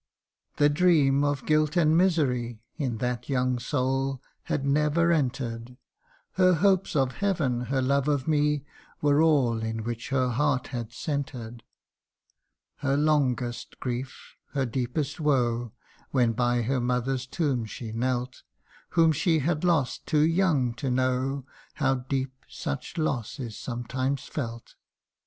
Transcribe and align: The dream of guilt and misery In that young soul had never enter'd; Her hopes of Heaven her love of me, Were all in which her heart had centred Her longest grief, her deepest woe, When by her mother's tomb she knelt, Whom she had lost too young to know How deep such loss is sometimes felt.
The 0.57 0.67
dream 0.67 1.23
of 1.23 1.45
guilt 1.45 1.77
and 1.77 1.95
misery 1.95 2.63
In 2.75 2.97
that 2.97 3.29
young 3.29 3.59
soul 3.59 4.19
had 4.45 4.65
never 4.65 5.11
enter'd; 5.11 5.77
Her 6.37 6.55
hopes 6.55 6.95
of 6.95 7.17
Heaven 7.17 7.65
her 7.65 7.83
love 7.83 8.07
of 8.07 8.27
me, 8.27 8.63
Were 9.03 9.21
all 9.21 9.59
in 9.61 9.83
which 9.83 10.09
her 10.09 10.29
heart 10.29 10.69
had 10.69 10.91
centred 10.91 11.61
Her 12.77 12.97
longest 12.97 13.79
grief, 13.79 14.37
her 14.53 14.65
deepest 14.65 15.19
woe, 15.19 15.71
When 16.09 16.31
by 16.33 16.63
her 16.63 16.81
mother's 16.81 17.27
tomb 17.27 17.65
she 17.65 17.91
knelt, 17.91 18.41
Whom 18.97 19.11
she 19.11 19.37
had 19.37 19.63
lost 19.63 20.07
too 20.07 20.25
young 20.25 20.73
to 20.77 20.89
know 20.89 21.45
How 21.75 21.93
deep 21.93 22.33
such 22.49 22.97
loss 22.97 23.39
is 23.39 23.55
sometimes 23.55 24.23
felt. 24.23 24.73